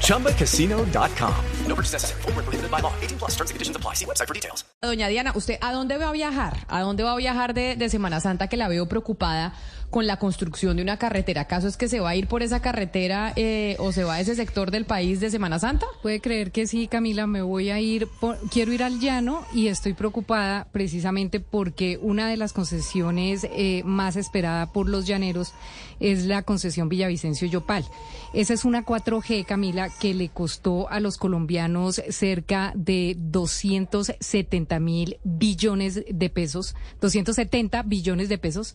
ChumbaCasino.com. 0.00 1.34
No 1.68 1.74
purchase 1.74 1.92
necessary. 1.92 2.22
Full 2.22 2.32
prohibited 2.32 2.70
by 2.70 2.80
law. 2.80 2.92
18 3.02 3.18
plus 3.18 3.32
terms 3.32 3.50
and 3.50 3.56
conditions 3.56 3.76
apply. 3.76 3.94
See 3.94 4.06
website 4.06 4.28
for 4.28 4.34
details. 4.34 4.64
Doña 4.82 5.08
Diana, 5.08 5.32
¿usted 5.34 5.58
a 5.60 5.72
dónde 5.72 5.98
va 5.98 6.08
a 6.08 6.12
viajar? 6.12 6.66
¿A 6.68 6.80
dónde 6.80 7.02
va 7.02 7.12
a 7.12 7.16
viajar 7.16 7.54
de, 7.54 7.76
de 7.76 7.88
Semana 7.88 8.20
Santa 8.20 8.48
que 8.48 8.56
la 8.56 8.68
veo 8.68 8.86
preocupada 8.86 9.54
con 9.94 10.08
la 10.08 10.16
construcción 10.16 10.76
de 10.76 10.82
una 10.82 10.96
carretera? 10.96 11.42
¿Acaso 11.42 11.68
es 11.68 11.76
que 11.76 11.86
se 11.86 12.00
va 12.00 12.08
a 12.10 12.16
ir 12.16 12.26
por 12.26 12.42
esa 12.42 12.60
carretera 12.60 13.32
eh, 13.36 13.76
o 13.78 13.92
se 13.92 14.02
va 14.02 14.14
a 14.14 14.20
ese 14.20 14.34
sector 14.34 14.72
del 14.72 14.86
país 14.86 15.20
de 15.20 15.30
Semana 15.30 15.60
Santa? 15.60 15.86
Puede 16.02 16.20
creer 16.20 16.50
que 16.50 16.66
sí, 16.66 16.88
Camila, 16.88 17.28
me 17.28 17.42
voy 17.42 17.70
a 17.70 17.78
ir, 17.78 18.08
por, 18.08 18.36
quiero 18.50 18.72
ir 18.72 18.82
al 18.82 18.98
llano 18.98 19.46
y 19.54 19.68
estoy 19.68 19.92
preocupada 19.92 20.66
precisamente 20.72 21.38
porque 21.38 21.96
una 22.02 22.28
de 22.28 22.36
las 22.36 22.52
concesiones 22.52 23.46
eh, 23.52 23.82
más 23.84 24.16
esperada 24.16 24.72
por 24.72 24.88
los 24.88 25.06
llaneros 25.06 25.54
es 26.00 26.26
la 26.26 26.42
concesión 26.42 26.88
Villavicencio 26.88 27.46
Yopal. 27.46 27.84
Esa 28.32 28.52
es 28.54 28.64
una 28.64 28.84
4G, 28.84 29.44
Camila, 29.44 29.90
que 30.00 30.12
le 30.12 30.28
costó 30.28 30.90
a 30.90 30.98
los 30.98 31.18
colombianos 31.18 32.02
cerca 32.08 32.72
de 32.74 33.14
270 33.16 34.80
mil 34.80 35.18
billones 35.22 36.04
de 36.08 36.30
pesos, 36.30 36.74
270 37.00 37.84
billones 37.84 38.28
de 38.28 38.38
pesos. 38.38 38.74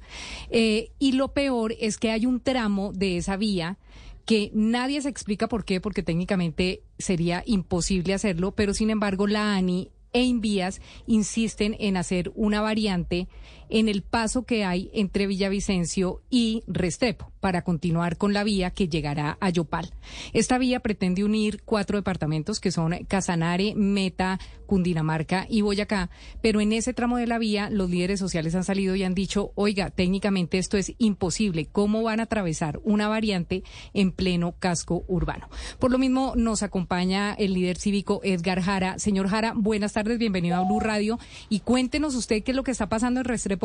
Eh, 0.49 0.91
y 0.97 1.08
lo 1.11 1.33
peor 1.33 1.75
es 1.79 1.97
que 1.97 2.11
hay 2.11 2.25
un 2.25 2.39
tramo 2.39 2.91
de 2.93 3.17
esa 3.17 3.37
vía 3.37 3.77
que 4.25 4.51
nadie 4.53 5.01
se 5.01 5.09
explica 5.09 5.47
por 5.47 5.65
qué, 5.65 5.81
porque 5.81 6.03
técnicamente 6.03 6.83
sería 6.99 7.41
imposible 7.45 8.13
hacerlo, 8.13 8.51
pero 8.51 8.73
sin 8.73 8.91
embargo 8.91 9.25
la 9.25 9.55
ANI 9.55 9.89
e 10.13 10.23
Invías 10.23 10.81
insisten 11.07 11.75
en 11.79 11.97
hacer 11.97 12.31
una 12.35 12.61
variante 12.61 13.27
en 13.69 13.87
el 13.87 14.01
paso 14.01 14.43
que 14.43 14.65
hay 14.65 14.89
entre 14.93 15.27
Villavicencio 15.27 16.21
y 16.29 16.63
Restrepo 16.67 17.31
para 17.39 17.63
continuar 17.63 18.17
con 18.17 18.33
la 18.33 18.43
vía 18.43 18.71
que 18.71 18.89
llegará 18.89 19.37
a 19.39 19.49
Yopal. 19.49 19.93
Esta 20.33 20.57
vía 20.57 20.81
pretende 20.81 21.23
unir 21.23 21.61
cuatro 21.63 21.97
departamentos 21.97 22.59
que 22.59 22.71
son 22.71 22.93
Casanare, 23.07 23.75
Meta, 23.75 24.39
Cundinamarca 24.65 25.47
y 25.49 25.61
Boyacá, 25.61 26.09
pero 26.41 26.61
en 26.61 26.73
ese 26.73 26.93
tramo 26.93 27.17
de 27.17 27.27
la 27.27 27.39
vía 27.39 27.69
los 27.71 27.89
líderes 27.89 28.19
sociales 28.19 28.55
han 28.55 28.63
salido 28.63 28.95
y 28.95 29.03
han 29.03 29.15
dicho, 29.15 29.51
oiga, 29.55 29.89
técnicamente 29.89 30.57
esto 30.57 30.77
es 30.77 30.93
imposible, 30.97 31.67
¿cómo 31.71 32.03
van 32.03 32.19
a 32.19 32.23
atravesar 32.23 32.79
una 32.83 33.07
variante 33.07 33.63
en 33.93 34.11
pleno 34.11 34.55
casco 34.59 35.05
urbano? 35.07 35.49
Por 35.79 35.91
lo 35.91 35.97
mismo 35.97 36.33
nos 36.35 36.61
acompaña 36.61 37.33
el 37.33 37.53
líder 37.53 37.77
cívico 37.77 38.21
Edgar 38.23 38.61
Jara. 38.61 38.99
Señor 38.99 39.27
Jara, 39.27 39.53
buenas 39.55 39.93
tardes, 39.93 40.19
bienvenido 40.19 40.57
a 40.57 40.63
Blue 40.63 40.79
Radio 40.79 41.19
y 41.47 41.61
cuéntenos 41.61 42.15
usted 42.15 42.43
qué 42.43 42.51
es 42.51 42.57
lo 42.57 42.63
que 42.63 42.71
está 42.71 42.89
pasando 42.89 43.21
en 43.21 43.25
Restrepo 43.25 43.58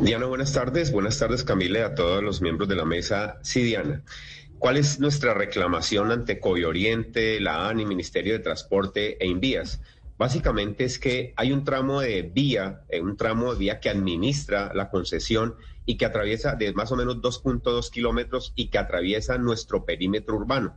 Diana, 0.00 0.26
buenas 0.26 0.52
tardes. 0.52 0.90
Buenas 0.90 1.18
tardes, 1.18 1.44
Camila, 1.44 1.86
a 1.86 1.94
todos 1.94 2.22
los 2.22 2.40
miembros 2.40 2.68
de 2.68 2.76
la 2.76 2.84
mesa. 2.84 3.38
Sí, 3.42 3.62
Diana. 3.62 4.02
¿Cuál 4.58 4.76
es 4.76 4.98
nuestra 4.98 5.34
reclamación 5.34 6.10
ante 6.10 6.40
Oriente, 6.42 7.38
la 7.40 7.68
ANI, 7.68 7.84
Ministerio 7.84 8.32
de 8.32 8.38
Transporte 8.38 9.22
e 9.22 9.26
Invías? 9.26 9.80
Básicamente 10.16 10.84
es 10.84 10.98
que 10.98 11.34
hay 11.36 11.52
un 11.52 11.64
tramo 11.64 12.00
de 12.00 12.22
vía, 12.22 12.82
eh, 12.88 13.00
un 13.00 13.16
tramo 13.16 13.52
de 13.52 13.58
vía 13.58 13.80
que 13.80 13.90
administra 13.90 14.72
la 14.74 14.88
concesión 14.88 15.56
y 15.86 15.96
que 15.96 16.06
atraviesa 16.06 16.54
de 16.54 16.72
más 16.72 16.92
o 16.92 16.96
menos 16.96 17.16
2.2 17.16 17.90
kilómetros 17.90 18.52
y 18.54 18.68
que 18.68 18.78
atraviesa 18.78 19.38
nuestro 19.38 19.84
perímetro 19.84 20.36
urbano. 20.36 20.76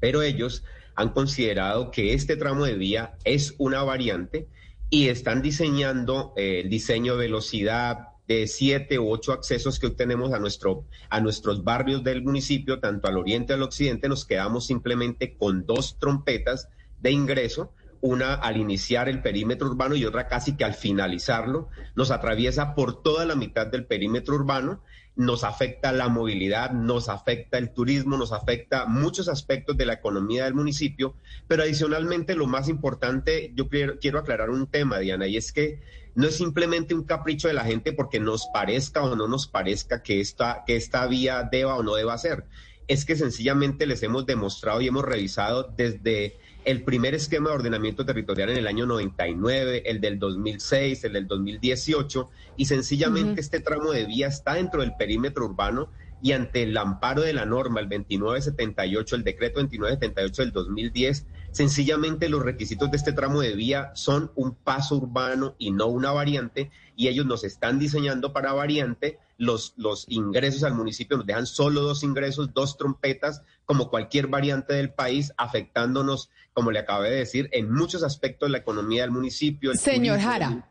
Pero 0.00 0.22
ellos 0.22 0.64
han 0.94 1.10
considerado 1.10 1.90
que 1.90 2.12
este 2.12 2.36
tramo 2.36 2.64
de 2.64 2.74
vía 2.74 3.16
es 3.24 3.54
una 3.58 3.82
variante 3.82 4.48
y 4.96 5.10
están 5.10 5.42
diseñando 5.42 6.32
eh, 6.38 6.60
el 6.64 6.70
diseño 6.70 7.18
velocidad 7.18 8.14
de 8.26 8.46
siete 8.46 8.98
u 8.98 9.10
ocho 9.10 9.34
accesos 9.34 9.78
que 9.78 9.88
obtenemos 9.88 10.32
a, 10.32 10.38
nuestro, 10.38 10.86
a 11.10 11.20
nuestros 11.20 11.62
barrios 11.64 12.02
del 12.02 12.22
municipio, 12.22 12.80
tanto 12.80 13.06
al 13.06 13.18
oriente 13.18 13.52
al 13.52 13.62
occidente, 13.62 14.08
nos 14.08 14.24
quedamos 14.24 14.66
simplemente 14.66 15.36
con 15.36 15.66
dos 15.66 15.98
trompetas 15.98 16.70
de 16.98 17.10
ingreso, 17.10 17.74
una 18.00 18.34
al 18.34 18.56
iniciar 18.56 19.08
el 19.08 19.22
perímetro 19.22 19.68
urbano 19.68 19.94
y 19.94 20.04
otra 20.04 20.28
casi 20.28 20.56
que 20.56 20.64
al 20.64 20.74
finalizarlo, 20.74 21.68
nos 21.94 22.10
atraviesa 22.10 22.74
por 22.74 23.02
toda 23.02 23.24
la 23.24 23.34
mitad 23.34 23.66
del 23.66 23.86
perímetro 23.86 24.34
urbano 24.34 24.82
nos 25.16 25.44
afecta 25.44 25.92
la 25.92 26.08
movilidad, 26.08 26.72
nos 26.72 27.08
afecta 27.08 27.56
el 27.56 27.70
turismo, 27.70 28.18
nos 28.18 28.32
afecta 28.32 28.84
muchos 28.84 29.28
aspectos 29.28 29.76
de 29.76 29.86
la 29.86 29.94
economía 29.94 30.44
del 30.44 30.54
municipio, 30.54 31.14
pero 31.48 31.62
adicionalmente 31.62 32.34
lo 32.34 32.46
más 32.46 32.68
importante, 32.68 33.50
yo 33.54 33.68
quiero, 33.68 33.98
quiero 33.98 34.18
aclarar 34.18 34.50
un 34.50 34.66
tema, 34.66 34.98
Diana, 34.98 35.26
y 35.26 35.38
es 35.38 35.52
que 35.52 35.80
no 36.14 36.26
es 36.26 36.36
simplemente 36.36 36.94
un 36.94 37.04
capricho 37.04 37.48
de 37.48 37.54
la 37.54 37.64
gente 37.64 37.94
porque 37.94 38.20
nos 38.20 38.46
parezca 38.52 39.02
o 39.02 39.16
no 39.16 39.26
nos 39.26 39.46
parezca 39.46 40.02
que 40.02 40.20
esta, 40.20 40.64
que 40.66 40.76
esta 40.76 41.06
vía 41.06 41.48
deba 41.50 41.76
o 41.76 41.82
no 41.82 41.94
deba 41.94 42.16
ser, 42.18 42.44
es 42.88 43.04
que 43.04 43.16
sencillamente 43.16 43.86
les 43.86 44.02
hemos 44.02 44.26
demostrado 44.26 44.80
y 44.80 44.86
hemos 44.86 45.04
revisado 45.04 45.72
desde 45.76 46.38
el 46.64 46.82
primer 46.82 47.14
esquema 47.14 47.50
de 47.50 47.56
ordenamiento 47.56 48.04
territorial 48.04 48.50
en 48.50 48.58
el 48.58 48.66
año 48.66 48.86
99, 48.86 49.82
el 49.86 50.00
del 50.00 50.18
2006, 50.18 51.04
el 51.04 51.12
del 51.12 51.26
2018, 51.26 52.30
y 52.56 52.66
sencillamente 52.66 53.40
este 53.40 53.60
tramo 53.60 53.92
de 53.92 54.04
vía 54.04 54.28
está 54.28 54.54
dentro 54.54 54.80
del 54.80 54.94
perímetro 54.96 55.46
urbano 55.46 55.90
y 56.22 56.32
ante 56.32 56.62
el 56.62 56.76
amparo 56.76 57.22
de 57.22 57.32
la 57.32 57.46
norma, 57.46 57.80
el 57.80 57.88
2978, 57.88 59.16
el 59.16 59.24
decreto 59.24 59.60
2978 59.60 60.42
del 60.42 60.52
2010, 60.52 61.26
sencillamente 61.52 62.28
los 62.28 62.42
requisitos 62.42 62.90
de 62.90 62.96
este 62.96 63.12
tramo 63.12 63.40
de 63.40 63.54
vía 63.54 63.92
son 63.94 64.30
un 64.34 64.54
paso 64.54 64.96
urbano 64.96 65.54
y 65.58 65.70
no 65.70 65.86
una 65.86 66.12
variante, 66.12 66.70
y 66.96 67.08
ellos 67.08 67.26
nos 67.26 67.44
están 67.44 67.78
diseñando 67.78 68.32
para 68.32 68.52
variante, 68.52 69.18
los, 69.38 69.74
los 69.76 70.06
ingresos 70.08 70.64
al 70.64 70.74
municipio 70.74 71.16
nos 71.18 71.26
dejan 71.26 71.46
solo 71.46 71.82
dos 71.82 72.02
ingresos, 72.02 72.54
dos 72.54 72.76
trompetas, 72.76 73.42
como 73.66 73.90
cualquier 73.90 74.28
variante 74.28 74.74
del 74.74 74.90
país, 74.90 75.32
afectándonos 75.36 76.30
como 76.56 76.70
le 76.70 76.78
acabé 76.78 77.10
de 77.10 77.16
decir, 77.16 77.50
en 77.52 77.70
muchos 77.70 78.02
aspectos 78.02 78.48
de 78.48 78.52
la 78.52 78.58
economía 78.58 79.02
del 79.02 79.10
municipio. 79.10 79.74
Señor 79.74 80.20
Jara. 80.20 80.66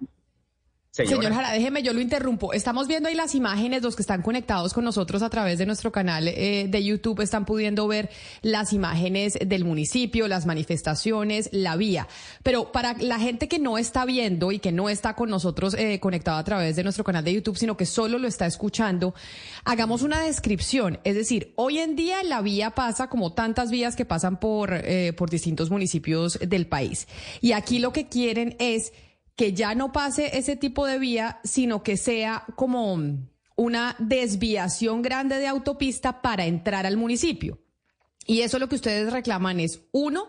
Señor 0.95 1.33
Jara, 1.33 1.51
déjeme, 1.51 1.83
yo 1.83 1.91
lo 1.91 1.99
interrumpo. 1.99 2.53
Estamos 2.53 2.87
viendo 2.87 3.09
ahí 3.09 3.15
las 3.15 3.35
imágenes, 3.35 3.83
los 3.83 3.97
que 3.97 4.01
están 4.01 4.21
conectados 4.21 4.73
con 4.73 4.85
nosotros 4.85 5.21
a 5.23 5.29
través 5.29 5.57
de 5.57 5.65
nuestro 5.65 5.91
canal 5.91 6.29
eh, 6.29 6.67
de 6.69 6.83
YouTube 6.85 7.19
están 7.19 7.43
pudiendo 7.43 7.85
ver 7.85 8.09
las 8.41 8.71
imágenes 8.71 9.37
del 9.45 9.65
municipio, 9.65 10.29
las 10.29 10.45
manifestaciones, 10.45 11.49
la 11.51 11.75
vía. 11.75 12.07
Pero 12.43 12.71
para 12.71 12.93
la 12.93 13.19
gente 13.19 13.49
que 13.49 13.59
no 13.59 13.77
está 13.77 14.05
viendo 14.05 14.53
y 14.53 14.59
que 14.59 14.71
no 14.71 14.87
está 14.87 15.15
con 15.15 15.29
nosotros 15.29 15.73
eh, 15.73 15.99
conectado 15.99 16.37
a 16.37 16.43
través 16.45 16.77
de 16.77 16.83
nuestro 16.83 17.03
canal 17.03 17.25
de 17.25 17.33
YouTube, 17.33 17.57
sino 17.57 17.75
que 17.75 17.85
solo 17.85 18.17
lo 18.17 18.29
está 18.29 18.45
escuchando, 18.45 19.13
hagamos 19.65 20.01
una 20.01 20.21
descripción. 20.21 20.99
Es 21.03 21.15
decir, 21.15 21.51
hoy 21.57 21.79
en 21.79 21.97
día 21.97 22.23
la 22.23 22.41
vía 22.41 22.69
pasa 22.69 23.09
como 23.09 23.33
tantas 23.33 23.69
vías 23.69 23.97
que 23.97 24.05
pasan 24.05 24.39
por, 24.39 24.73
eh, 24.73 25.11
por 25.11 25.29
distintos 25.29 25.69
municipios 25.69 26.39
del 26.39 26.67
país. 26.67 27.09
Y 27.41 27.51
aquí 27.51 27.79
lo 27.79 27.91
que 27.91 28.07
quieren 28.07 28.55
es 28.59 28.93
que 29.35 29.53
ya 29.53 29.75
no 29.75 29.91
pase 29.91 30.37
ese 30.37 30.55
tipo 30.55 30.85
de 30.85 30.99
vía, 30.99 31.39
sino 31.43 31.83
que 31.83 31.97
sea 31.97 32.45
como 32.55 32.97
una 33.55 33.95
desviación 33.99 35.01
grande 35.01 35.37
de 35.37 35.47
autopista 35.47 36.21
para 36.21 36.45
entrar 36.45 36.85
al 36.85 36.97
municipio. 36.97 37.59
Y 38.25 38.41
eso 38.41 38.59
lo 38.59 38.69
que 38.69 38.75
ustedes 38.75 39.11
reclaman 39.11 39.59
es, 39.59 39.81
uno, 39.91 40.27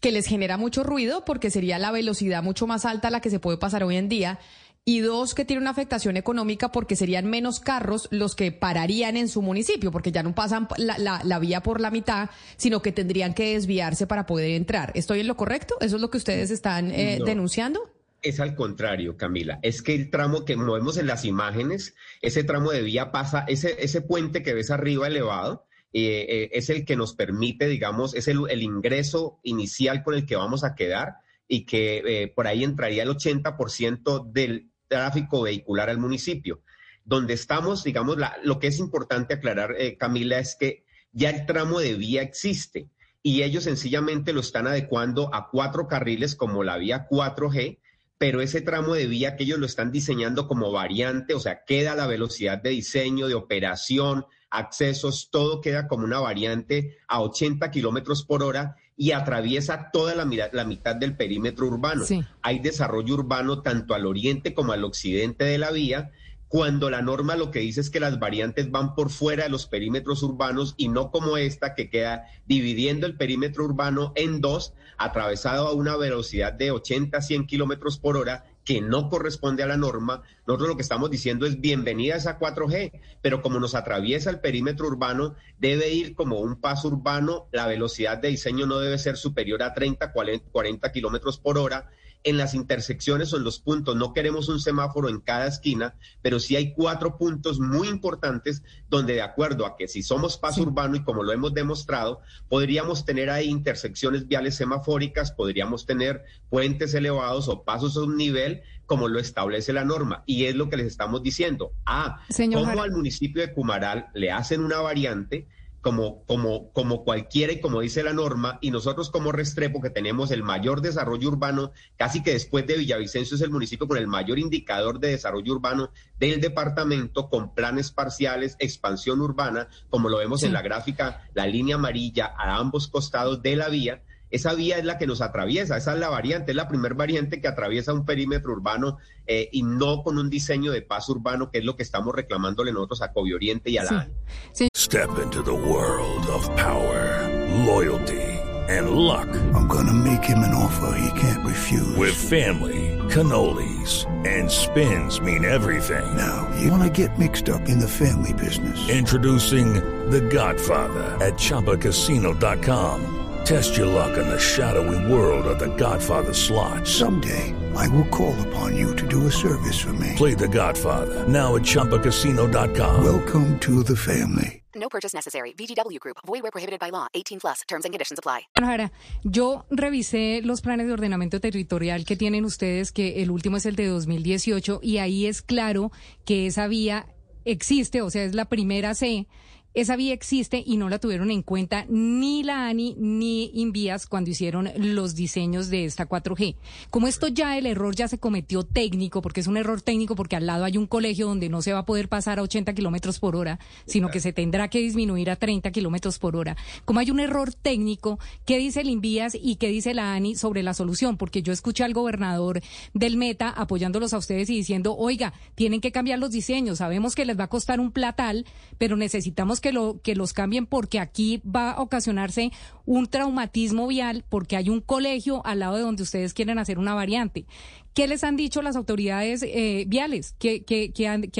que 0.00 0.12
les 0.12 0.26
genera 0.26 0.56
mucho 0.56 0.82
ruido 0.82 1.24
porque 1.24 1.50
sería 1.50 1.78
la 1.78 1.90
velocidad 1.90 2.42
mucho 2.42 2.66
más 2.66 2.84
alta 2.84 3.08
a 3.08 3.10
la 3.10 3.20
que 3.20 3.30
se 3.30 3.40
puede 3.40 3.58
pasar 3.58 3.84
hoy 3.84 3.96
en 3.96 4.08
día. 4.08 4.38
Y 4.84 4.98
dos, 4.98 5.34
que 5.34 5.44
tiene 5.44 5.62
una 5.62 5.70
afectación 5.70 6.16
económica 6.16 6.72
porque 6.72 6.96
serían 6.96 7.26
menos 7.26 7.60
carros 7.60 8.08
los 8.10 8.34
que 8.34 8.50
pararían 8.50 9.16
en 9.16 9.28
su 9.28 9.40
municipio, 9.40 9.92
porque 9.92 10.10
ya 10.10 10.24
no 10.24 10.34
pasan 10.34 10.66
la, 10.76 11.38
vía 11.38 11.62
por 11.62 11.80
la 11.80 11.92
mitad, 11.92 12.30
sino 12.56 12.82
que 12.82 12.90
tendrían 12.90 13.32
que 13.32 13.54
desviarse 13.54 14.08
para 14.08 14.26
poder 14.26 14.50
entrar. 14.50 14.90
¿Estoy 14.96 15.20
en 15.20 15.28
lo 15.28 15.36
correcto? 15.36 15.76
¿Eso 15.80 15.96
es 15.96 16.02
lo 16.02 16.10
que 16.10 16.18
ustedes 16.18 16.50
están 16.50 16.90
eh, 16.90 17.20
denunciando? 17.24 17.91
Es 18.22 18.38
al 18.38 18.54
contrario, 18.54 19.16
Camila. 19.16 19.58
Es 19.62 19.82
que 19.82 19.96
el 19.96 20.08
tramo 20.08 20.44
que 20.44 20.56
movemos 20.56 20.96
en 20.96 21.08
las 21.08 21.24
imágenes, 21.24 21.96
ese 22.20 22.44
tramo 22.44 22.70
de 22.70 22.82
vía 22.82 23.10
pasa, 23.10 23.44
ese, 23.48 23.76
ese 23.82 24.00
puente 24.00 24.44
que 24.44 24.54
ves 24.54 24.70
arriba 24.70 25.08
elevado, 25.08 25.66
eh, 25.92 26.24
eh, 26.28 26.50
es 26.52 26.70
el 26.70 26.84
que 26.84 26.96
nos 26.96 27.14
permite, 27.14 27.66
digamos, 27.66 28.14
es 28.14 28.28
el, 28.28 28.62
ingreso 28.62 29.40
inicial 29.42 30.04
con 30.04 30.14
el 30.14 30.24
que 30.24 30.36
vamos 30.36 30.62
a 30.62 30.74
quedar 30.76 31.16
y 31.48 31.66
que 31.66 32.02
eh, 32.06 32.28
por 32.28 32.46
ahí 32.46 32.62
entraría 32.62 33.02
el 33.02 33.10
80% 33.10 34.30
del 34.30 34.70
tráfico 34.86 35.42
vehicular 35.42 35.90
al 35.90 35.98
municipio. 35.98 36.62
Donde 37.04 37.34
estamos, 37.34 37.82
digamos, 37.82 38.16
lo 38.44 38.60
que 38.60 38.68
es 38.68 38.78
importante 38.78 39.34
aclarar, 39.34 39.74
Camila, 39.98 40.38
es 40.38 40.54
que 40.54 40.84
ya 41.10 41.30
el 41.30 41.44
tramo 41.44 41.80
de 41.80 41.94
vía 41.94 42.22
existe 42.22 42.88
y 43.20 43.42
ellos 43.42 43.64
sencillamente 43.64 44.32
lo 44.32 44.40
están 44.40 44.68
adecuando 44.68 45.34
a 45.34 45.50
cuatro 45.50 45.88
carriles 45.88 46.36
como 46.36 46.62
la 46.62 46.78
vía 46.78 47.08
4G 47.10 47.80
pero 48.22 48.40
ese 48.40 48.60
tramo 48.60 48.94
de 48.94 49.08
vía 49.08 49.34
que 49.34 49.42
ellos 49.42 49.58
lo 49.58 49.66
están 49.66 49.90
diseñando 49.90 50.46
como 50.46 50.70
variante, 50.70 51.34
o 51.34 51.40
sea, 51.40 51.64
queda 51.64 51.96
la 51.96 52.06
velocidad 52.06 52.62
de 52.62 52.70
diseño, 52.70 53.26
de 53.26 53.34
operación, 53.34 54.26
accesos, 54.48 55.28
todo 55.32 55.60
queda 55.60 55.88
como 55.88 56.04
una 56.04 56.20
variante 56.20 56.98
a 57.08 57.20
80 57.20 57.68
kilómetros 57.72 58.22
por 58.22 58.44
hora 58.44 58.76
y 58.96 59.10
atraviesa 59.10 59.90
toda 59.92 60.14
la, 60.14 60.24
la 60.52 60.64
mitad 60.64 60.94
del 60.94 61.16
perímetro 61.16 61.66
urbano. 61.66 62.04
Hay 62.42 62.60
desarrollo 62.60 63.14
urbano 63.14 63.60
tanto 63.60 63.92
al 63.92 64.06
oriente 64.06 64.54
como 64.54 64.70
al 64.70 64.84
occidente 64.84 65.44
de 65.44 65.58
la 65.58 65.72
vía 65.72 66.12
cuando 66.52 66.90
la 66.90 67.00
norma 67.00 67.34
lo 67.34 67.50
que 67.50 67.60
dice 67.60 67.80
es 67.80 67.88
que 67.88 67.98
las 67.98 68.18
variantes 68.18 68.70
van 68.70 68.94
por 68.94 69.08
fuera 69.08 69.44
de 69.44 69.48
los 69.48 69.66
perímetros 69.66 70.22
urbanos 70.22 70.74
y 70.76 70.90
no 70.90 71.10
como 71.10 71.38
esta 71.38 71.74
que 71.74 71.88
queda 71.88 72.26
dividiendo 72.44 73.06
el 73.06 73.16
perímetro 73.16 73.64
urbano 73.64 74.12
en 74.16 74.42
dos, 74.42 74.74
atravesado 74.98 75.66
a 75.66 75.72
una 75.72 75.96
velocidad 75.96 76.52
de 76.52 76.70
80 76.70 77.16
a 77.16 77.22
100 77.22 77.46
kilómetros 77.46 77.98
por 77.98 78.18
hora, 78.18 78.44
que 78.66 78.82
no 78.82 79.08
corresponde 79.08 79.62
a 79.62 79.66
la 79.66 79.78
norma. 79.78 80.24
Nosotros 80.46 80.68
lo 80.68 80.76
que 80.76 80.82
estamos 80.82 81.10
diciendo 81.10 81.46
es 81.46 81.58
bienvenida 81.58 82.16
esa 82.16 82.38
4G, 82.38 83.00
pero 83.22 83.40
como 83.40 83.58
nos 83.58 83.74
atraviesa 83.74 84.28
el 84.28 84.40
perímetro 84.40 84.88
urbano, 84.88 85.34
debe 85.58 85.88
ir 85.88 86.14
como 86.14 86.40
un 86.40 86.60
paso 86.60 86.88
urbano, 86.88 87.48
la 87.50 87.66
velocidad 87.66 88.18
de 88.18 88.28
diseño 88.28 88.66
no 88.66 88.78
debe 88.78 88.98
ser 88.98 89.16
superior 89.16 89.62
a 89.62 89.72
30, 89.72 90.12
40 90.12 90.92
kilómetros 90.92 91.38
por 91.38 91.56
hora 91.56 91.88
en 92.24 92.36
las 92.36 92.54
intersecciones 92.54 93.32
o 93.32 93.36
en 93.36 93.44
los 93.44 93.58
puntos. 93.58 93.96
No 93.96 94.12
queremos 94.12 94.48
un 94.48 94.60
semáforo 94.60 95.08
en 95.08 95.20
cada 95.20 95.46
esquina, 95.46 95.94
pero 96.22 96.38
sí 96.40 96.56
hay 96.56 96.72
cuatro 96.74 97.18
puntos 97.18 97.58
muy 97.60 97.88
importantes 97.88 98.62
donde 98.88 99.14
de 99.14 99.22
acuerdo 99.22 99.66
a 99.66 99.76
que 99.76 99.88
si 99.88 100.02
somos 100.02 100.38
paso 100.38 100.62
urbano 100.62 100.96
y 100.96 101.02
como 101.02 101.22
lo 101.22 101.32
hemos 101.32 101.54
demostrado, 101.54 102.20
podríamos 102.48 103.04
tener 103.04 103.30
ahí 103.30 103.48
intersecciones 103.48 104.28
viales 104.28 104.54
semafóricas, 104.54 105.32
podríamos 105.32 105.86
tener 105.86 106.24
puentes 106.48 106.94
elevados 106.94 107.48
o 107.48 107.64
pasos 107.64 107.96
a 107.96 108.02
un 108.02 108.16
nivel 108.16 108.62
como 108.86 109.08
lo 109.08 109.18
establece 109.18 109.72
la 109.72 109.84
norma. 109.84 110.22
Y 110.26 110.44
es 110.44 110.54
lo 110.54 110.68
que 110.68 110.76
les 110.76 110.86
estamos 110.86 111.22
diciendo. 111.22 111.72
Ah, 111.86 112.20
como 112.52 112.82
al 112.82 112.92
municipio 112.92 113.42
de 113.42 113.52
Cumaral 113.52 114.08
le 114.14 114.30
hacen 114.30 114.62
una 114.62 114.80
variante 114.80 115.48
como, 115.82 116.24
como, 116.26 116.72
como 116.72 117.04
cualquiera 117.04 117.52
y 117.52 117.60
como 117.60 117.80
dice 117.80 118.02
la 118.02 118.12
norma, 118.12 118.58
y 118.62 118.70
nosotros 118.70 119.10
como 119.10 119.32
Restrepo, 119.32 119.82
que 119.82 119.90
tenemos 119.90 120.30
el 120.30 120.44
mayor 120.44 120.80
desarrollo 120.80 121.28
urbano, 121.28 121.72
casi 121.96 122.22
que 122.22 122.32
después 122.32 122.66
de 122.66 122.78
Villavicencio 122.78 123.34
es 123.34 123.42
el 123.42 123.50
municipio 123.50 123.88
con 123.88 123.98
el 123.98 124.06
mayor 124.06 124.38
indicador 124.38 125.00
de 125.00 125.08
desarrollo 125.08 125.52
urbano 125.52 125.90
del 126.18 126.40
departamento, 126.40 127.28
con 127.28 127.52
planes 127.52 127.90
parciales, 127.90 128.56
expansión 128.60 129.20
urbana, 129.20 129.68
como 129.90 130.08
lo 130.08 130.18
vemos 130.18 130.44
en 130.44 130.52
la 130.52 130.62
gráfica, 130.62 131.28
la 131.34 131.46
línea 131.46 131.74
amarilla 131.74 132.32
a 132.38 132.56
ambos 132.56 132.86
costados 132.86 133.42
de 133.42 133.56
la 133.56 133.68
vía, 133.68 134.02
esa 134.32 134.54
vía 134.54 134.78
es 134.78 134.84
la 134.84 134.98
que 134.98 135.06
nos 135.06 135.20
atraviesa, 135.20 135.76
esa 135.76 135.92
es 135.92 136.00
la 136.00 136.08
variante, 136.08 136.52
es 136.52 136.56
la 136.56 136.66
primer 136.66 136.94
variante 136.94 137.40
que 137.40 137.48
atraviesa 137.48 137.92
un 137.92 138.04
perímetro 138.04 138.52
urbano 138.52 138.98
eh, 139.26 139.48
y 139.52 139.62
no 139.62 140.02
con 140.02 140.18
un 140.18 140.30
diseño 140.30 140.72
de 140.72 140.82
paso 140.82 141.12
urbano, 141.12 141.50
que 141.50 141.58
es 141.58 141.64
lo 141.64 141.76
que 141.76 141.82
estamos 141.82 142.14
reclamándole 142.14 142.72
nosotros 142.72 143.02
a 143.02 143.12
Covio 143.12 143.36
Oriente 143.36 143.70
y 143.70 143.78
a 143.78 143.84
la 143.84 144.08
sí. 144.52 144.68
Step 144.74 145.10
into 145.22 145.42
the 145.42 145.52
world 145.52 146.26
of 146.28 146.48
power, 146.56 147.28
loyalty 147.66 148.42
and 148.68 148.90
luck. 148.90 149.28
I'm 149.54 149.66
gonna 149.68 149.92
make 149.92 150.24
him 150.24 150.38
an 150.38 150.54
offer 150.54 150.96
he 150.98 151.20
can't 151.20 151.44
refuse. 151.46 151.96
With 151.96 152.14
family, 152.14 152.98
cannolis 153.10 154.06
and 154.26 154.50
spins 154.50 155.20
mean 155.20 155.44
everything. 155.44 156.16
Now, 156.16 156.48
you 156.60 156.70
wanna 156.70 156.90
get 156.90 157.18
mixed 157.18 157.48
up 157.48 157.68
in 157.68 157.78
the 157.78 157.88
family 157.88 158.32
business. 158.32 158.88
Introducing 158.88 159.74
The 160.10 160.20
Godfather 160.20 161.18
at 161.20 161.34
ChumbaCasino.com. 161.34 163.22
Test 163.44 163.76
your 163.76 163.86
luck 163.86 164.16
in 164.16 164.28
the 164.28 164.38
shadowy 164.38 165.12
world 165.12 165.46
of 165.46 165.58
the 165.58 165.74
Godfather 165.76 166.32
slot. 166.32 166.86
Someday, 166.86 167.52
I 167.74 167.88
will 167.88 168.06
call 168.08 168.34
upon 168.48 168.76
you 168.76 168.94
to 168.94 169.06
do 169.08 169.26
a 169.26 169.30
service 169.30 169.80
for 169.80 169.92
me. 169.94 170.12
Play 170.16 170.34
the 170.34 170.48
Godfather, 170.48 171.26
now 171.28 171.56
at 171.56 171.62
Chumpacasino.com. 171.62 173.04
Welcome 173.04 173.58
to 173.60 173.82
the 173.82 173.96
family. 173.96 174.62
No 174.74 174.88
purchase 174.88 175.12
necessary. 175.12 175.54
VGW 175.54 175.98
Group. 175.98 176.18
Void 176.24 176.42
where 176.42 176.50
prohibited 176.52 176.78
by 176.78 176.90
law. 176.90 177.08
18 177.14 177.40
plus. 177.40 177.62
Terms 177.66 177.84
and 177.84 177.92
conditions 177.92 178.18
apply. 178.18 178.46
Ahora, 178.62 178.92
yo 179.24 179.64
revisé 179.70 180.40
los 180.44 180.60
planes 180.60 180.86
de 180.86 180.92
ordenamiento 180.92 181.40
territorial 181.40 182.04
que 182.04 182.16
tienen 182.16 182.44
ustedes, 182.44 182.92
que 182.92 183.22
el 183.22 183.30
último 183.30 183.56
es 183.56 183.66
el 183.66 183.74
de 183.74 183.86
2018, 183.86 184.80
y 184.82 184.98
ahí 184.98 185.26
es 185.26 185.42
claro 185.42 185.90
que 186.24 186.46
esa 186.46 186.68
vía 186.68 187.06
existe, 187.44 188.02
o 188.02 188.10
sea, 188.10 188.22
es 188.22 188.34
la 188.34 188.44
primera 188.44 188.94
C 188.94 189.26
esa 189.74 189.96
vía 189.96 190.12
existe 190.12 190.62
y 190.64 190.76
no 190.76 190.90
la 190.90 190.98
tuvieron 190.98 191.30
en 191.30 191.42
cuenta 191.42 191.86
ni 191.88 192.42
la 192.42 192.66
ANI 192.68 192.94
ni 192.98 193.50
Invías 193.54 194.06
cuando 194.06 194.28
hicieron 194.28 194.70
los 194.76 195.14
diseños 195.14 195.70
de 195.70 195.86
esta 195.86 196.06
4G. 196.06 196.56
Como 196.90 197.08
esto 197.08 197.28
ya 197.28 197.56
el 197.56 197.64
error 197.64 197.94
ya 197.94 198.06
se 198.06 198.18
cometió 198.18 198.64
técnico, 198.64 199.22
porque 199.22 199.40
es 199.40 199.46
un 199.46 199.56
error 199.56 199.80
técnico 199.80 200.14
porque 200.14 200.36
al 200.36 200.46
lado 200.46 200.64
hay 200.64 200.76
un 200.76 200.86
colegio 200.86 201.26
donde 201.26 201.48
no 201.48 201.62
se 201.62 201.72
va 201.72 201.80
a 201.80 201.86
poder 201.86 202.10
pasar 202.10 202.38
a 202.38 202.42
80 202.42 202.74
kilómetros 202.74 203.18
por 203.18 203.34
hora, 203.34 203.58
sino 203.86 204.10
que 204.10 204.20
se 204.20 204.34
tendrá 204.34 204.68
que 204.68 204.78
disminuir 204.78 205.30
a 205.30 205.36
30 205.36 205.70
kilómetros 205.70 206.18
por 206.18 206.36
hora. 206.36 206.54
Como 206.84 207.00
hay 207.00 207.10
un 207.10 207.20
error 207.20 207.54
técnico, 207.54 208.18
¿qué 208.44 208.58
dice 208.58 208.82
el 208.82 208.90
Invías 208.90 209.34
y 209.34 209.56
qué 209.56 209.68
dice 209.68 209.94
la 209.94 210.12
ANI 210.12 210.34
sobre 210.34 210.62
la 210.62 210.74
solución? 210.74 211.16
Porque 211.16 211.42
yo 211.42 211.50
escuché 211.50 211.82
al 211.84 211.94
gobernador 211.94 212.60
del 212.92 213.16
Meta 213.16 213.48
apoyándolos 213.48 214.12
a 214.12 214.18
ustedes 214.18 214.50
y 214.50 214.54
diciendo, 214.56 214.94
oiga, 214.98 215.32
tienen 215.54 215.80
que 215.80 215.92
cambiar 215.92 216.18
los 216.18 216.30
diseños, 216.30 216.78
sabemos 216.78 217.14
que 217.14 217.24
les 217.24 217.38
va 217.38 217.44
a 217.44 217.48
costar 217.48 217.80
un 217.80 217.90
platal, 217.90 218.44
pero 218.76 218.96
necesitamos 218.96 219.61
que, 219.62 219.72
lo, 219.72 220.02
que 220.02 220.14
los 220.14 220.34
cambien 220.34 220.66
porque 220.66 221.00
aquí 221.00 221.40
va 221.44 221.70
a 221.70 221.80
ocasionarse 221.80 222.50
un 222.84 223.06
traumatismo 223.06 223.86
vial 223.86 224.24
porque 224.28 224.56
hay 224.56 224.68
un 224.68 224.82
colegio 224.82 225.40
al 225.46 225.60
lado 225.60 225.76
de 225.76 225.82
donde 225.82 226.02
ustedes 226.02 226.34
quieren 226.34 226.58
hacer 226.58 226.78
una 226.78 226.94
variante. 226.94 227.46
¿Qué 227.94 228.08
les 228.08 228.24
han 228.24 228.36
dicho 228.36 228.62
las 228.62 228.76
autoridades 228.76 229.42
eh, 229.42 229.84
viales? 229.86 230.34
¿Qué, 230.38 230.64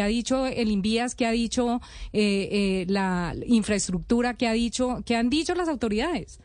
ha 0.02 0.06
dicho 0.06 0.46
el 0.46 0.70
Invías? 0.70 1.14
¿Qué 1.14 1.26
ha 1.26 1.30
dicho 1.30 1.80
eh, 2.12 2.48
eh, 2.52 2.86
la 2.88 3.34
infraestructura? 3.46 4.34
¿Qué, 4.34 4.46
ha 4.46 4.52
dicho, 4.52 5.02
qué 5.06 5.16
han 5.16 5.30
dicho 5.30 5.54
las 5.54 5.68
autoridades? 5.68 6.40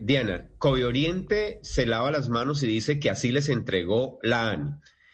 Diana, 0.00 0.48
Covi 0.58 0.82
Oriente 0.82 1.58
se 1.62 1.86
lava 1.86 2.10
las 2.10 2.28
manos 2.28 2.62
y 2.62 2.66
dice 2.66 2.98
que 2.98 3.08
así 3.08 3.32
les 3.32 3.48
entregó 3.48 4.18
la 4.22 4.50
ANI. 4.50 4.70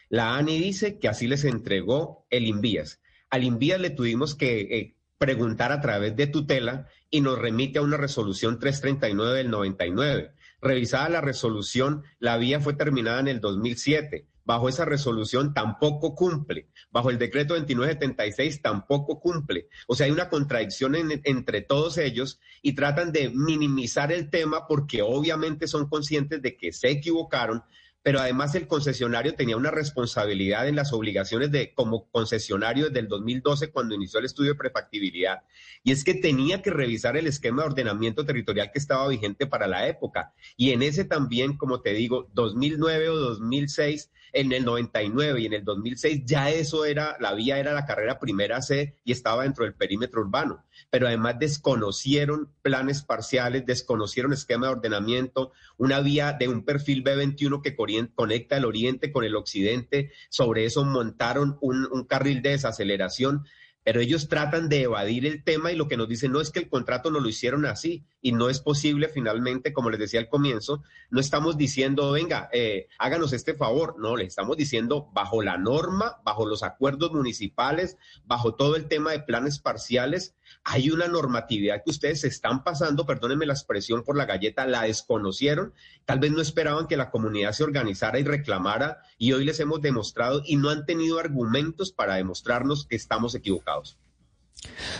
La 0.09 0.35
ANI 0.35 0.59
dice 0.59 0.99
que 0.99 1.07
así 1.07 1.27
les 1.27 1.45
entregó 1.45 2.25
el 2.29 2.45
Invías. 2.45 2.99
Al 3.29 3.45
Invías 3.45 3.79
le 3.79 3.89
tuvimos 3.89 4.35
que 4.35 4.95
preguntar 5.19 5.71
a 5.71 5.81
través 5.81 6.15
de 6.15 6.25
tutela 6.25 6.87
y 7.11 7.21
nos 7.21 7.37
remite 7.37 7.77
a 7.77 7.83
una 7.83 7.97
resolución 7.97 8.57
339 8.57 9.37
del 9.37 9.51
99. 9.51 10.31
Revisada 10.61 11.09
la 11.09 11.21
resolución, 11.21 12.03
la 12.19 12.37
vía 12.37 12.59
fue 12.59 12.73
terminada 12.73 13.19
en 13.19 13.27
el 13.27 13.41
2007. 13.41 14.25
Bajo 14.45 14.67
esa 14.67 14.85
resolución 14.85 15.53
tampoco 15.53 16.15
cumple. 16.15 16.69
Bajo 16.89 17.11
el 17.11 17.19
decreto 17.19 17.53
2976 17.53 18.61
tampoco 18.61 19.19
cumple. 19.19 19.67
O 19.87 19.95
sea, 19.95 20.07
hay 20.07 20.11
una 20.11 20.29
contradicción 20.29 20.95
entre 20.95 21.61
todos 21.61 21.97
ellos 21.97 22.39
y 22.61 22.73
tratan 22.73 23.11
de 23.11 23.29
minimizar 23.29 24.11
el 24.11 24.29
tema 24.29 24.67
porque 24.67 25.01
obviamente 25.01 25.67
son 25.67 25.87
conscientes 25.87 26.41
de 26.41 26.57
que 26.57 26.71
se 26.71 26.89
equivocaron, 26.89 27.63
pero 28.01 28.19
además 28.19 28.55
el 28.55 28.67
concesionario 28.67 29.35
tenía 29.35 29.57
una 29.57 29.71
responsabilidad 29.71 30.67
en 30.67 30.75
las 30.75 30.93
obligaciones 30.93 31.51
de 31.51 31.73
como 31.73 32.09
concesionario 32.09 32.87
desde 32.87 32.99
el 32.99 33.07
2012 33.07 33.71
cuando 33.71 33.95
inició 33.95 34.19
el 34.19 34.25
estudio 34.25 34.53
de 34.53 34.57
prefactibilidad 34.57 35.43
y 35.83 35.91
es 35.91 36.03
que 36.03 36.13
tenía 36.13 36.61
que 36.61 36.71
revisar 36.71 37.17
el 37.17 37.27
esquema 37.27 37.63
de 37.63 37.69
ordenamiento 37.69 38.25
territorial 38.25 38.71
que 38.71 38.79
estaba 38.79 39.07
vigente 39.07 39.47
para 39.47 39.67
la 39.67 39.87
época. 39.87 40.33
Y 40.55 40.71
en 40.71 40.81
ese 40.81 41.05
también, 41.05 41.57
como 41.57 41.81
te 41.81 41.93
digo, 41.93 42.29
2009 42.33 43.09
o 43.09 43.15
2006 43.15 44.11
en 44.33 44.51
el 44.51 44.65
99 44.65 45.41
y 45.41 45.45
en 45.45 45.53
el 45.53 45.63
2006 45.63 46.23
ya 46.25 46.49
eso 46.49 46.85
era, 46.85 47.17
la 47.19 47.33
vía 47.33 47.59
era 47.59 47.73
la 47.73 47.85
carrera 47.85 48.19
primera 48.19 48.61
C 48.61 48.95
y 49.03 49.11
estaba 49.11 49.43
dentro 49.43 49.63
del 49.63 49.73
perímetro 49.73 50.21
urbano, 50.21 50.63
pero 50.89 51.07
además 51.07 51.37
desconocieron 51.39 52.51
planes 52.61 53.03
parciales, 53.03 53.65
desconocieron 53.65 54.33
esquema 54.33 54.67
de 54.67 54.73
ordenamiento, 54.73 55.51
una 55.77 55.99
vía 55.99 56.33
de 56.33 56.47
un 56.47 56.63
perfil 56.63 57.03
B21 57.03 57.61
que 57.61 57.75
conecta 57.75 58.57
el 58.57 58.65
oriente 58.65 59.11
con 59.11 59.23
el 59.23 59.35
occidente, 59.35 60.11
sobre 60.29 60.65
eso 60.65 60.83
montaron 60.85 61.57
un, 61.61 61.87
un 61.91 62.03
carril 62.05 62.41
de 62.41 62.51
desaceleración 62.51 63.45
pero 63.89 64.01
ellos 64.01 64.27
tratan 64.27 64.69
de 64.69 64.83
evadir 64.83 65.25
el 65.25 65.43
tema 65.43 65.71
y 65.71 65.75
lo 65.75 65.87
que 65.87 65.97
nos 65.97 66.07
dicen 66.07 66.31
no 66.31 66.41
es 66.41 66.51
que 66.51 66.59
el 66.59 66.69
contrato 66.69 67.09
no 67.09 67.19
lo 67.19 67.27
hicieron 67.27 67.65
así 67.65 68.03
y 68.21 68.33
no 68.33 68.47
es 68.47 68.59
posible 68.59 69.07
finalmente, 69.07 69.73
como 69.73 69.89
les 69.89 69.99
decía 69.99 70.19
al 70.19 70.29
comienzo, 70.29 70.83
no 71.09 71.19
estamos 71.19 71.57
diciendo, 71.57 72.11
venga, 72.11 72.49
eh, 72.53 72.87
háganos 72.99 73.33
este 73.33 73.55
favor, 73.55 73.95
no, 73.97 74.15
le 74.15 74.25
estamos 74.25 74.57
diciendo 74.57 75.09
bajo 75.11 75.41
la 75.41 75.57
norma, 75.57 76.17
bajo 76.23 76.45
los 76.45 76.61
acuerdos 76.61 77.13
municipales, 77.13 77.97
bajo 78.25 78.53
todo 78.53 78.75
el 78.75 78.87
tema 78.87 79.09
de 79.09 79.21
planes 79.21 79.57
parciales, 79.57 80.35
hay 80.63 80.91
una 80.91 81.07
normatividad 81.07 81.83
que 81.83 81.91
ustedes 81.91 82.23
están 82.23 82.63
pasando, 82.63 83.05
perdónenme 83.05 83.45
la 83.45 83.53
expresión 83.53 84.03
por 84.03 84.17
la 84.17 84.25
galleta, 84.25 84.67
la 84.67 84.83
desconocieron, 84.83 85.73
tal 86.05 86.19
vez 86.19 86.31
no 86.31 86.41
esperaban 86.41 86.87
que 86.87 86.97
la 86.97 87.11
comunidad 87.11 87.53
se 87.53 87.63
organizara 87.63 88.19
y 88.19 88.23
reclamara 88.23 89.01
y 89.17 89.33
hoy 89.33 89.45
les 89.45 89.59
hemos 89.59 89.81
demostrado 89.81 90.41
y 90.45 90.57
no 90.57 90.69
han 90.69 90.85
tenido 90.85 91.19
argumentos 91.19 91.91
para 91.91 92.15
demostrarnos 92.15 92.85
que 92.85 92.95
estamos 92.95 93.35
equivocados. 93.35 93.97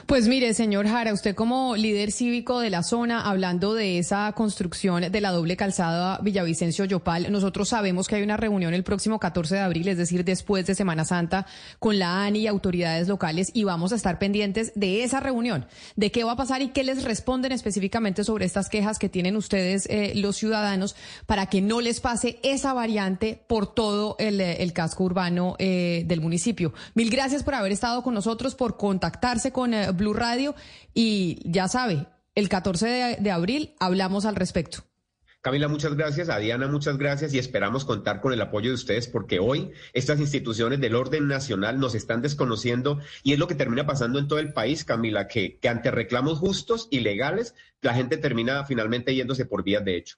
Pues 0.05 0.27
mire, 0.27 0.53
señor 0.53 0.87
Jara, 0.87 1.13
usted 1.13 1.35
como 1.35 1.75
líder 1.75 2.11
cívico 2.11 2.59
de 2.59 2.69
la 2.69 2.83
zona, 2.83 3.29
hablando 3.29 3.73
de 3.73 3.99
esa 3.99 4.31
construcción 4.33 5.11
de 5.11 5.21
la 5.21 5.31
doble 5.31 5.57
calzada 5.57 6.19
Villavicencio-Yopal, 6.21 7.31
nosotros 7.31 7.69
sabemos 7.69 8.07
que 8.07 8.15
hay 8.15 8.23
una 8.23 8.37
reunión 8.37 8.73
el 8.73 8.83
próximo 8.83 9.19
14 9.19 9.55
de 9.55 9.61
abril, 9.61 9.87
es 9.87 9.97
decir, 9.97 10.23
después 10.23 10.65
de 10.65 10.75
Semana 10.75 11.05
Santa, 11.05 11.45
con 11.79 11.99
la 11.99 12.23
ANI 12.23 12.39
y 12.39 12.47
autoridades 12.47 13.07
locales 13.07 13.51
y 13.53 13.65
vamos 13.65 13.91
a 13.91 13.95
estar 13.95 14.19
pendientes 14.19 14.71
de 14.75 15.03
esa 15.03 15.19
reunión, 15.19 15.65
de 15.95 16.11
qué 16.11 16.23
va 16.23 16.33
a 16.33 16.37
pasar 16.37 16.61
y 16.61 16.69
qué 16.69 16.83
les 16.83 17.03
responden 17.03 17.51
específicamente 17.51 18.23
sobre 18.23 18.45
estas 18.45 18.69
quejas 18.69 18.97
que 18.97 19.09
tienen 19.09 19.35
ustedes, 19.35 19.87
eh, 19.89 20.13
los 20.15 20.37
ciudadanos, 20.37 20.95
para 21.25 21.47
que 21.47 21.61
no 21.61 21.81
les 21.81 21.99
pase 21.99 22.39
esa 22.43 22.73
variante 22.73 23.41
por 23.47 23.73
todo 23.73 24.15
el, 24.19 24.39
el 24.41 24.73
casco 24.73 25.03
urbano 25.03 25.55
eh, 25.59 26.03
del 26.07 26.21
municipio. 26.21 26.73
Mil 26.95 27.09
gracias 27.09 27.43
por 27.43 27.55
haber 27.55 27.71
estado 27.71 28.03
con 28.03 28.13
nosotros, 28.13 28.55
por 28.55 28.77
contactarse 28.77 29.48
con 29.51 29.73
eh, 29.73 29.91
Blue 29.91 30.13
Radio 30.13 30.55
y 30.93 31.39
ya 31.45 31.67
sabe, 31.67 32.07
el 32.35 32.49
14 32.49 33.17
de, 33.19 33.31
abril 33.31 33.75
hablamos 33.79 34.25
al 34.25 34.35
respecto. 34.35 34.79
Camila, 35.41 35.69
muchas 35.69 35.95
gracias. 35.95 36.29
A 36.29 36.37
Diana, 36.37 36.67
muchas 36.67 36.97
gracias 36.97 37.33
y 37.33 37.39
esperamos 37.39 37.85
contar 37.85 38.19
con 38.19 38.33
el 38.33 38.41
apoyo 38.41 38.69
de 38.69 38.75
ustedes 38.75 39.07
porque 39.07 39.39
hoy 39.39 39.71
estas 39.93 40.19
instituciones 40.19 40.81
del 40.81 40.95
orden 40.95 41.27
nacional 41.27 41.79
nos 41.79 41.95
están 41.95 42.21
desconociendo 42.21 42.99
y 43.23 43.33
es 43.33 43.39
lo 43.39 43.47
que 43.47 43.55
termina 43.55 43.85
pasando 43.85 44.19
en 44.19 44.27
todo 44.27 44.39
el 44.39 44.51
país, 44.51 44.83
Camila, 44.83 45.27
que, 45.27 45.57
que 45.57 45.69
ante 45.69 45.91
reclamos 45.91 46.39
justos 46.39 46.87
y 46.91 46.99
legales, 46.99 47.55
la 47.81 47.93
gente 47.93 48.17
termina 48.17 48.65
finalmente 48.65 49.15
yéndose 49.15 49.45
por 49.45 49.63
vías 49.63 49.85
de 49.85 49.95
hecho. 49.95 50.17